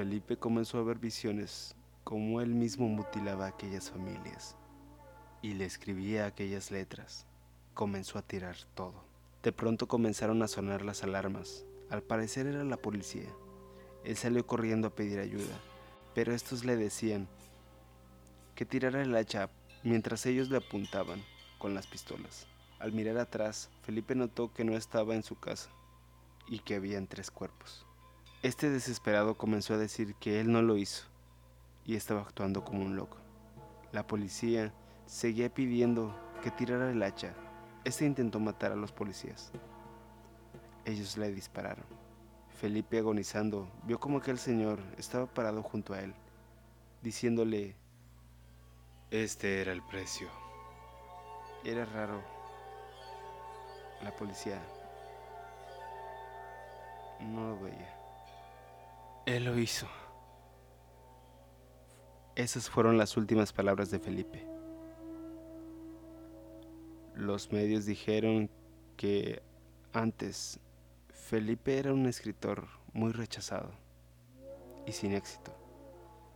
Felipe 0.00 0.38
comenzó 0.38 0.78
a 0.78 0.82
ver 0.82 0.98
visiones 0.98 1.76
como 2.04 2.40
él 2.40 2.54
mismo 2.54 2.88
mutilaba 2.88 3.44
a 3.44 3.48
aquellas 3.48 3.90
familias 3.90 4.56
y 5.42 5.52
le 5.52 5.66
escribía 5.66 6.24
aquellas 6.24 6.70
letras. 6.70 7.26
Comenzó 7.74 8.18
a 8.18 8.22
tirar 8.22 8.56
todo. 8.74 9.04
De 9.42 9.52
pronto 9.52 9.88
comenzaron 9.88 10.42
a 10.42 10.48
sonar 10.48 10.86
las 10.86 11.02
alarmas. 11.02 11.66
Al 11.90 12.02
parecer 12.02 12.46
era 12.46 12.64
la 12.64 12.78
policía. 12.78 13.28
Él 14.02 14.16
salió 14.16 14.46
corriendo 14.46 14.88
a 14.88 14.94
pedir 14.94 15.18
ayuda, 15.18 15.60
pero 16.14 16.32
estos 16.32 16.64
le 16.64 16.76
decían 16.76 17.28
que 18.54 18.64
tirara 18.64 19.02
el 19.02 19.14
hacha 19.14 19.50
mientras 19.82 20.24
ellos 20.24 20.48
le 20.48 20.56
apuntaban 20.56 21.22
con 21.58 21.74
las 21.74 21.86
pistolas. 21.86 22.46
Al 22.78 22.92
mirar 22.92 23.18
atrás, 23.18 23.68
Felipe 23.82 24.14
notó 24.14 24.50
que 24.54 24.64
no 24.64 24.78
estaba 24.78 25.14
en 25.14 25.24
su 25.24 25.38
casa 25.38 25.68
y 26.48 26.60
que 26.60 26.76
habían 26.76 27.06
tres 27.06 27.30
cuerpos. 27.30 27.84
Este 28.42 28.70
desesperado 28.70 29.36
comenzó 29.36 29.74
a 29.74 29.76
decir 29.76 30.14
que 30.14 30.40
él 30.40 30.50
no 30.50 30.62
lo 30.62 30.78
hizo 30.78 31.04
y 31.84 31.94
estaba 31.94 32.22
actuando 32.22 32.64
como 32.64 32.82
un 32.82 32.96
loco. 32.96 33.18
La 33.92 34.06
policía 34.06 34.72
seguía 35.04 35.52
pidiendo 35.52 36.18
que 36.42 36.50
tirara 36.50 36.90
el 36.90 37.02
hacha. 37.02 37.34
Este 37.84 38.06
intentó 38.06 38.40
matar 38.40 38.72
a 38.72 38.76
los 38.76 38.92
policías. 38.92 39.52
Ellos 40.86 41.18
le 41.18 41.30
dispararon. 41.32 41.84
Felipe, 42.48 42.98
agonizando, 42.98 43.70
vio 43.84 44.00
como 44.00 44.18
aquel 44.18 44.38
señor 44.38 44.80
estaba 44.96 45.26
parado 45.26 45.62
junto 45.62 45.92
a 45.92 46.00
él, 46.00 46.14
diciéndole, 47.02 47.76
Este 49.10 49.60
era 49.60 49.72
el 49.72 49.82
precio. 49.82 50.28
era 51.62 51.84
raro. 51.84 52.22
La 54.02 54.16
policía 54.16 54.62
no 57.20 57.50
lo 57.50 57.60
veía. 57.60 57.99
Él 59.26 59.44
lo 59.44 59.58
hizo. 59.58 59.86
Esas 62.36 62.70
fueron 62.70 62.96
las 62.96 63.16
últimas 63.16 63.52
palabras 63.52 63.90
de 63.90 63.98
Felipe. 63.98 64.46
Los 67.14 67.52
medios 67.52 67.84
dijeron 67.84 68.50
que 68.96 69.42
antes 69.92 70.58
Felipe 71.10 71.78
era 71.78 71.92
un 71.92 72.06
escritor 72.06 72.66
muy 72.92 73.12
rechazado 73.12 73.70
y 74.86 74.92
sin 74.92 75.12
éxito, 75.12 75.52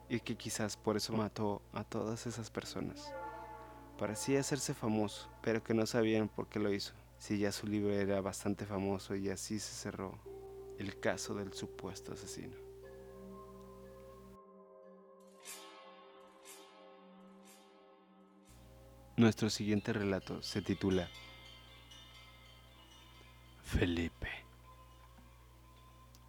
y 0.09 0.21
que 0.21 0.37
quizás 0.37 0.77
por 0.77 0.97
eso 0.97 1.15
mató 1.15 1.63
a 1.73 1.85
todas 1.85 2.27
esas 2.27 2.51
personas. 2.51 3.13
Parecía 3.99 4.41
hacerse 4.41 4.75
famoso, 4.75 5.31
pero 5.43 5.65
que 5.65 5.73
no 5.73 5.87
sabían 5.87 6.29
por 6.29 6.49
qué 6.49 6.59
lo 6.59 6.73
hizo, 6.73 6.93
si 7.19 7.39
ya 7.39 7.51
su 7.51 7.67
libro 7.67 7.95
era 7.95 8.21
bastante 8.21 8.67
famoso 8.67 9.17
y 9.17 9.31
así 9.31 9.59
se 9.59 9.73
cerró 9.73 10.19
el 10.79 11.01
caso 11.01 11.35
del 11.35 11.55
supuesto 11.55 12.13
asesino. 12.13 12.64
Nuestro 19.17 19.49
siguiente 19.49 19.93
relato 19.93 20.43
se 20.43 20.61
titula 20.61 21.09
Felipe. 23.63 24.29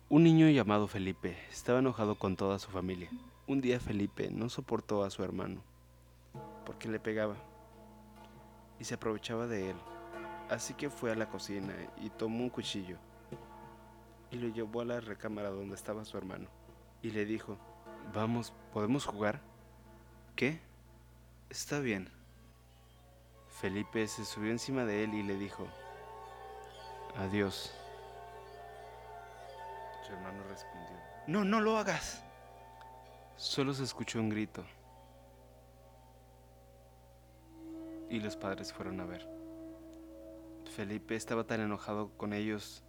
Un 0.08 0.24
niño 0.24 0.48
llamado 0.50 0.88
Felipe 0.88 1.36
estaba 1.50 1.80
enojado 1.80 2.14
con 2.14 2.36
toda 2.36 2.60
su 2.60 2.70
familia. 2.70 3.10
Un 3.48 3.60
día 3.60 3.80
Felipe 3.80 4.30
no 4.30 4.50
soportó 4.50 5.04
a 5.04 5.10
su 5.10 5.24
hermano 5.24 5.64
porque 6.64 6.88
le 6.88 7.00
pegaba 7.00 7.36
y 8.80 8.84
se 8.84 8.94
aprovechaba 8.94 9.48
de 9.48 9.72
él. 9.72 9.78
Así 10.52 10.76
que 10.76 10.92
fue 10.92 11.12
a 11.12 11.16
la 11.16 11.28
cocina 11.28 11.74
y 12.04 12.12
tomó 12.12 12.44
un 12.44 12.52
cuchillo 12.52 13.00
y 14.30 14.38
lo 14.38 14.48
llevó 14.50 14.82
a 14.82 14.86
la 14.86 15.00
recámara 15.00 15.50
donde 15.50 15.74
estaba 15.74 16.06
su 16.06 16.20
hermano 16.20 16.50
y 17.02 17.10
le 17.10 17.26
dijo, 17.26 17.58
vamos, 18.14 18.54
¿podemos 18.72 19.08
jugar? 19.08 19.42
¿Qué? 20.36 20.60
Está 21.50 21.80
bien. 21.80 22.15
Felipe 23.60 24.06
se 24.08 24.26
subió 24.26 24.52
encima 24.52 24.84
de 24.84 25.06
él 25.06 25.14
y 25.14 25.24
le 25.24 25.38
dijo, 25.38 25.66
adiós. 27.16 27.74
Su 30.06 30.12
hermano 30.12 30.44
respondió, 30.50 30.98
No, 31.26 31.46
no 31.46 31.62
lo 31.62 31.78
hagas. 31.78 32.22
Solo 33.38 33.74
se 33.74 33.84
escuchó 33.84 34.20
un 34.20 34.30
grito. 34.30 34.66
Y 38.10 38.20
los 38.20 38.36
padres 38.36 38.74
fueron 38.74 39.00
a 39.00 39.06
ver. 39.06 39.26
Felipe 40.76 41.16
estaba 41.16 41.46
tan 41.46 41.62
enojado 41.62 42.12
con 42.18 42.34
ellos 42.34 42.84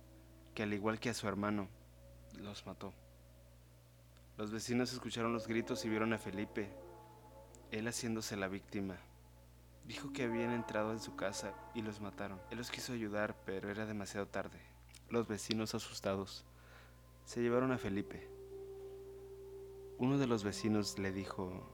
que 0.53 0.65
al 0.65 0.75
igual 0.75 0.99
que 0.99 1.11
a 1.11 1.15
su 1.15 1.29
hermano, 1.29 1.69
los 2.35 2.67
mató. 2.67 2.93
Los 4.37 4.51
vecinos 4.51 4.93
escucharon 4.93 5.33
los 5.33 5.47
gritos 5.47 5.85
y 5.85 5.89
vieron 5.89 6.13
a 6.13 6.19
Felipe, 6.19 6.69
él 7.71 7.87
haciéndose 7.87 8.37
la 8.37 8.49
víctima. 8.49 8.97
Dijo 9.87 10.13
que 10.13 10.25
habían 10.25 10.53
entrado 10.53 10.93
en 10.93 11.01
su 11.01 11.15
casa 11.15 11.55
y 11.75 11.83
los 11.83 12.01
mataron. 12.01 12.41
Él 12.51 12.59
los 12.59 12.71
quiso 12.71 12.93
ayudar, 12.93 13.37
pero 13.45 13.71
era 13.71 13.87
demasiado 13.87 14.27
tarde. 14.27 14.59
Los 15.11 15.29
vecinos 15.29 15.75
asustados 15.77 16.45
se 17.25 17.41
llevaron 17.41 17.71
a 17.71 17.79
Felipe. 17.79 18.29
Uno 19.99 20.19
de 20.19 20.27
los 20.27 20.43
vecinos 20.43 20.99
le 20.99 21.13
dijo, 21.13 21.71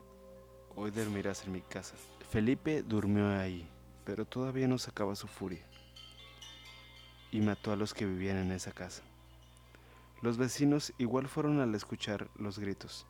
hoy 0.76 0.90
dormirás 0.90 1.46
en 1.46 1.52
mi 1.52 1.62
casa. 1.62 1.94
Felipe 2.30 2.82
durmió 2.82 3.28
ahí, 3.30 3.66
pero 4.04 4.26
todavía 4.26 4.68
no 4.68 4.76
sacaba 4.76 5.16
su 5.16 5.26
furia. 5.26 5.64
Y 7.30 7.40
mató 7.40 7.72
a 7.72 7.76
los 7.76 7.94
que 7.94 8.04
vivían 8.04 8.36
en 8.36 8.52
esa 8.52 8.72
casa. 8.72 9.02
Los 10.20 10.36
vecinos 10.36 10.92
igual 10.98 11.28
fueron 11.28 11.60
al 11.60 11.74
escuchar 11.74 12.28
los 12.36 12.58
gritos. 12.58 13.06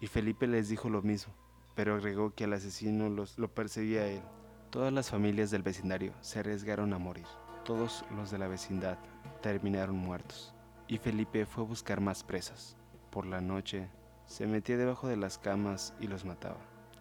Y 0.00 0.08
Felipe 0.08 0.48
les 0.48 0.68
dijo 0.68 0.90
lo 0.90 1.00
mismo. 1.00 1.32
Pero 1.74 1.94
agregó 1.94 2.34
que 2.34 2.44
el 2.44 2.52
asesino 2.52 3.08
los, 3.08 3.38
lo 3.38 3.48
perseguía 3.52 4.02
a 4.02 4.06
él. 4.06 4.22
Todas 4.70 4.92
las 4.92 5.10
familias 5.10 5.50
del 5.50 5.62
vecindario 5.62 6.12
se 6.20 6.40
arriesgaron 6.40 6.92
a 6.92 6.98
morir. 6.98 7.26
Todos 7.64 8.04
los 8.14 8.30
de 8.30 8.38
la 8.38 8.48
vecindad 8.48 8.98
terminaron 9.40 9.96
muertos. 9.96 10.54
Y 10.88 10.98
Felipe 10.98 11.46
fue 11.46 11.64
a 11.64 11.66
buscar 11.66 12.00
más 12.00 12.24
presas. 12.24 12.76
Por 13.10 13.26
la 13.26 13.40
noche, 13.40 13.88
se 14.26 14.46
metía 14.46 14.76
debajo 14.76 15.08
de 15.08 15.16
las 15.16 15.38
camas 15.38 15.94
y 16.00 16.06
los 16.06 16.24
mataba. 16.24 16.58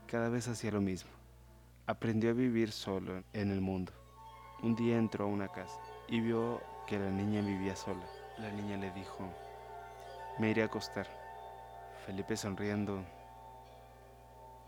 Cada 0.08 0.30
vez 0.30 0.48
hacía 0.48 0.72
lo 0.72 0.82
mismo. 0.82 1.10
Aprendió 1.88 2.30
a 2.30 2.34
vivir 2.34 2.72
solo 2.72 3.24
en 3.34 3.52
el 3.52 3.62
mundo. 3.62 3.92
Un 4.62 4.76
día 4.76 4.98
entró 4.98 5.26
a 5.26 5.30
una 5.30 5.48
casa 5.48 5.80
y 6.08 6.22
vio 6.22 6.62
que 6.88 7.00
la 7.00 7.10
niña 7.10 7.42
vivía 7.42 7.76
sola. 7.76 8.06
La 8.38 8.52
niña 8.52 8.78
le 8.78 8.92
dijo, 8.92 9.28
me 10.40 10.52
iré 10.52 10.62
a 10.62 10.66
acostar. 10.66 11.08
Felipe 12.06 12.38
sonriendo 12.38 13.04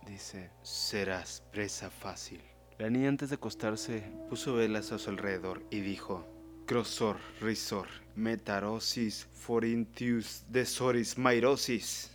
dice, 0.06 0.52
serás 0.62 1.44
presa 1.52 1.90
fácil. 1.90 2.42
La 2.78 2.90
niña 2.90 3.10
antes 3.10 3.30
de 3.30 3.36
acostarse 3.36 4.04
puso 4.30 4.56
velas 4.56 4.92
a 4.92 5.00
su 5.00 5.10
alrededor 5.10 5.64
y 5.70 5.80
dijo, 5.80 6.26
Crosor, 6.66 7.18
risor, 7.42 7.88
metarosis, 8.16 9.28
forintius, 9.34 10.46
desoris, 10.50 11.18
mairosis. 11.18 12.12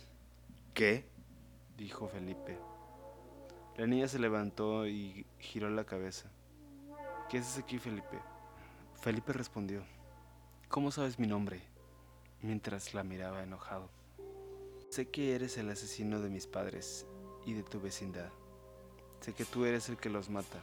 ¿Qué? 0.73 1.05
dijo 1.77 2.07
Felipe. 2.07 2.57
La 3.77 3.87
niña 3.87 4.07
se 4.07 4.19
levantó 4.19 4.87
y 4.87 5.25
giró 5.39 5.69
la 5.69 5.85
cabeza. 5.85 6.29
¿Qué 7.29 7.39
haces 7.39 7.57
aquí, 7.57 7.79
Felipe? 7.79 8.19
Felipe 9.01 9.33
respondió, 9.33 9.83
¿cómo 10.67 10.91
sabes 10.91 11.17
mi 11.17 11.27
nombre? 11.27 11.71
mientras 12.41 12.93
la 12.93 13.03
miraba 13.03 13.43
enojado. 13.43 13.89
Sé 14.89 15.09
que 15.09 15.35
eres 15.35 15.57
el 15.57 15.69
asesino 15.69 16.19
de 16.19 16.29
mis 16.29 16.47
padres 16.47 17.05
y 17.45 17.53
de 17.53 17.63
tu 17.63 17.79
vecindad. 17.79 18.29
Sé 19.19 19.33
que 19.33 19.45
tú 19.45 19.65
eres 19.65 19.89
el 19.89 19.97
que 19.97 20.09
los 20.09 20.29
mata. 20.29 20.59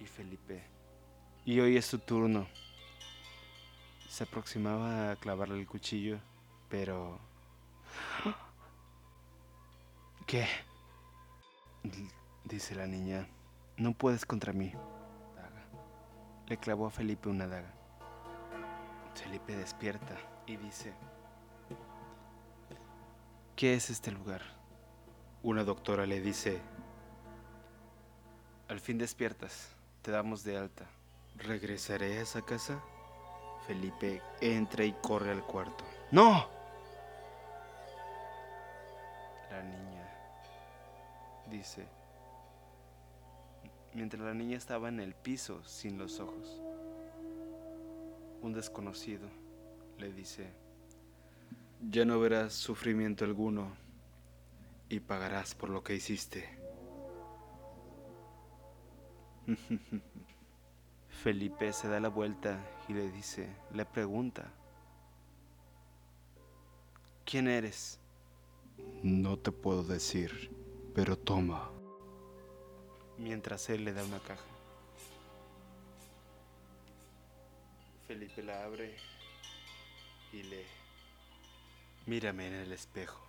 Y 0.00 0.06
Felipe. 0.06 0.62
Y 1.44 1.60
hoy 1.60 1.76
es 1.76 1.88
tu 1.88 1.98
turno. 1.98 2.46
Se 4.08 4.24
aproximaba 4.24 5.12
a 5.12 5.16
clavarle 5.16 5.60
el 5.60 5.66
cuchillo, 5.66 6.18
pero... 6.68 7.18
¿Qué? 10.26 10.46
Dice 12.44 12.74
la 12.74 12.86
niña. 12.86 13.28
No 13.76 13.92
puedes 13.92 14.26
contra 14.26 14.52
mí. 14.52 14.72
Le 16.48 16.56
clavó 16.56 16.86
a 16.86 16.90
Felipe 16.90 17.28
una 17.28 17.46
daga. 17.46 17.74
Felipe 19.14 19.56
despierta 19.56 20.16
y 20.46 20.56
dice, 20.56 20.94
¿qué 23.56 23.74
es 23.74 23.90
este 23.90 24.10
lugar? 24.10 24.57
Una 25.42 25.62
doctora 25.62 26.04
le 26.04 26.20
dice, 26.20 26.60
al 28.66 28.80
fin 28.80 28.98
despiertas, 28.98 29.68
te 30.02 30.10
damos 30.10 30.42
de 30.42 30.56
alta. 30.56 30.84
¿Regresaré 31.36 32.18
a 32.18 32.22
esa 32.22 32.42
casa? 32.42 32.82
Felipe 33.68 34.20
entra 34.40 34.84
y 34.84 34.92
corre 34.94 35.30
al 35.30 35.44
cuarto. 35.44 35.84
¡No! 36.10 36.48
La 39.48 39.62
niña 39.62 40.08
dice, 41.48 41.86
mientras 43.94 44.22
la 44.22 44.34
niña 44.34 44.56
estaba 44.56 44.88
en 44.88 44.98
el 44.98 45.14
piso 45.14 45.62
sin 45.62 45.98
los 45.98 46.18
ojos. 46.18 46.60
Un 48.42 48.52
desconocido 48.52 49.28
le 49.98 50.12
dice, 50.12 50.50
ya 51.88 52.04
no 52.04 52.18
verás 52.18 52.54
sufrimiento 52.54 53.24
alguno 53.24 53.87
y 54.88 55.00
pagarás 55.00 55.54
por 55.54 55.70
lo 55.70 55.82
que 55.82 55.94
hiciste. 55.94 56.48
Felipe 61.22 61.72
se 61.72 61.88
da 61.88 62.00
la 62.00 62.08
vuelta 62.08 62.64
y 62.88 62.92
le 62.92 63.10
dice, 63.10 63.48
le 63.72 63.84
pregunta, 63.84 64.52
¿quién 67.24 67.48
eres? 67.48 67.98
No 69.02 69.38
te 69.38 69.50
puedo 69.50 69.82
decir, 69.82 70.50
pero 70.94 71.16
toma. 71.16 71.70
Mientras 73.16 73.68
él 73.68 73.84
le 73.84 73.92
da 73.92 74.04
una 74.04 74.20
caja. 74.20 74.44
Felipe 78.06 78.42
la 78.42 78.64
abre 78.64 78.96
y 80.32 80.42
lee. 80.44 80.66
Mírame 82.06 82.46
en 82.46 82.54
el 82.54 82.72
espejo. 82.72 83.27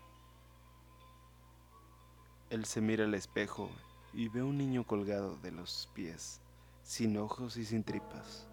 Él 2.50 2.66
se 2.66 2.82
mira 2.82 3.04
al 3.04 3.14
espejo 3.14 3.70
y 4.12 4.28
ve 4.28 4.42
un 4.42 4.58
niño 4.58 4.84
colgado 4.84 5.36
de 5.38 5.52
los 5.52 5.88
pies, 5.94 6.42
sin 6.82 7.16
ojos 7.18 7.58
y 7.58 7.66
sin 7.66 7.84
tripas. 7.84 8.48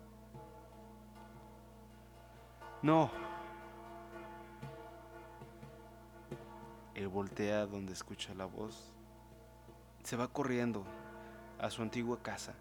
No. 2.82 3.10
Él 6.94 7.08
voltea 7.08 7.66
donde 7.66 7.94
escucha 7.94 8.34
la 8.34 8.44
voz. 8.44 8.92
Se 10.04 10.16
va 10.16 10.28
corriendo 10.28 10.84
a 11.58 11.70
su 11.70 11.80
antigua 11.80 12.22
casa. 12.22 12.54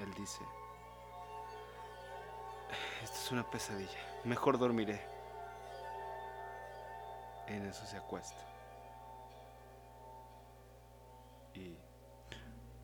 Él 0.00 0.12
dice, 0.14 0.40
esto 3.00 3.16
es 3.16 3.30
una 3.30 3.48
pesadilla, 3.48 4.20
mejor 4.24 4.58
dormiré. 4.58 5.11
En 7.52 7.66
eso 7.66 7.84
se 7.84 7.98
acuesta. 7.98 8.40
Y... 11.54 11.76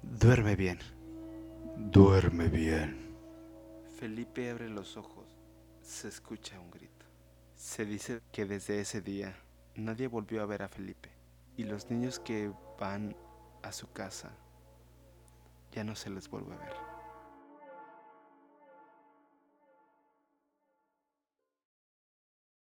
Duerme 0.03 0.57
bien. 0.57 0.79
Duerme 1.77 2.49
bien. 2.49 3.17
Felipe 3.99 4.51
abre 4.51 4.69
los 4.69 4.99
ojos. 4.99 5.25
Se 5.83 6.09
escucha 6.09 6.61
un 6.61 6.71
grito. 6.71 7.07
Se 7.57 7.87
dice 7.87 8.21
que 8.31 8.45
desde 8.45 8.81
ese 8.81 9.01
día 9.01 9.35
nadie 9.75 10.07
volvió 10.07 10.43
a 10.43 10.47
ver 10.47 10.63
a 10.63 10.69
Felipe. 10.69 11.09
Y 11.57 11.65
los 11.65 11.91
niños 11.91 12.21
que 12.21 12.53
van 12.79 13.17
a 13.63 13.73
su 13.73 13.91
casa 13.91 14.33
ya 15.73 15.83
no 15.83 15.97
se 15.97 16.11
les 16.11 16.29
vuelve 16.29 16.55
a 16.55 16.59
ver. 16.59 16.88